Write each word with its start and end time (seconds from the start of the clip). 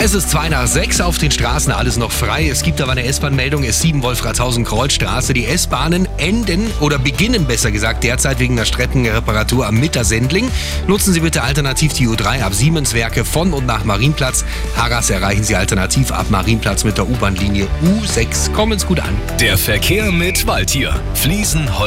Es 0.00 0.14
ist 0.14 0.30
2 0.30 0.50
nach 0.50 0.68
6 0.68 1.00
auf 1.00 1.18
den 1.18 1.32
Straßen, 1.32 1.72
alles 1.72 1.96
noch 1.96 2.12
frei. 2.12 2.48
Es 2.48 2.62
gibt 2.62 2.80
aber 2.80 2.92
eine 2.92 3.02
S-Bahn-Meldung, 3.02 3.64
S7 3.64 4.00
Wolfratshausen-Kreuzstraße. 4.00 5.32
Die 5.32 5.44
S-Bahnen 5.44 6.06
enden 6.18 6.70
oder 6.78 7.00
beginnen 7.00 7.46
besser 7.46 7.72
gesagt 7.72 8.04
derzeit 8.04 8.38
wegen 8.38 8.54
der 8.54 8.64
Streckenreparatur 8.64 9.66
am 9.66 9.74
Mittersendling. 9.80 10.48
Nutzen 10.86 11.12
Sie 11.12 11.18
bitte 11.18 11.42
alternativ 11.42 11.94
die 11.94 12.06
U3 12.06 12.44
ab 12.44 12.54
Siemenswerke 12.54 13.24
von 13.24 13.52
und 13.52 13.66
nach 13.66 13.82
Marienplatz. 13.82 14.44
Harras 14.76 15.10
erreichen 15.10 15.42
Sie 15.42 15.56
alternativ 15.56 16.12
ab 16.12 16.26
Marienplatz 16.30 16.84
mit 16.84 16.96
der 16.96 17.08
U-Bahn-Linie 17.08 17.66
U6. 17.84 18.52
Kommen 18.52 18.78
Sie 18.78 18.86
gut 18.86 19.00
an. 19.00 19.16
Der 19.40 19.58
Verkehr 19.58 20.12
mit 20.12 20.46
Waldtier. 20.46 20.94
Fliesen, 21.14 21.76